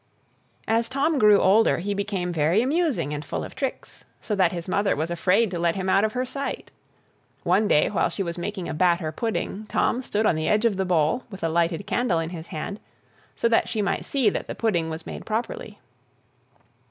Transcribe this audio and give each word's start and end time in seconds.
As 0.67 0.89
Tom 0.89 1.19
grew 1.19 1.39
older, 1.39 1.77
he 1.77 1.93
became 1.93 2.33
very 2.33 2.63
amusing 2.63 3.13
and 3.13 3.23
full 3.23 3.43
of 3.43 3.53
tricks, 3.53 4.03
so 4.19 4.33
that 4.33 4.51
his 4.51 4.67
mother 4.67 4.95
was 4.95 5.11
afraid 5.11 5.51
to 5.51 5.59
let 5.59 5.75
him 5.75 5.89
out 5.89 6.03
of 6.03 6.13
her 6.13 6.25
sight. 6.25 6.71
One 7.43 7.67
day, 7.67 7.87
while 7.87 8.09
she 8.09 8.23
was 8.23 8.35
making 8.35 8.67
a 8.67 8.73
batter 8.73 9.11
pudding, 9.11 9.67
Tom 9.69 10.01
stood 10.01 10.25
on 10.25 10.33
the 10.33 10.47
edge 10.47 10.65
of 10.65 10.77
the 10.77 10.85
bowl, 10.85 11.25
with 11.29 11.43
a 11.43 11.49
lighted 11.49 11.85
candle 11.85 12.17
in 12.17 12.31
his 12.31 12.47
hand, 12.47 12.79
so 13.35 13.47
that 13.49 13.69
she 13.69 13.83
might 13.83 14.05
see 14.07 14.27
that 14.31 14.47
the 14.47 14.55
pudding 14.55 14.89
was 14.89 15.05
made 15.05 15.23
properly. 15.23 15.77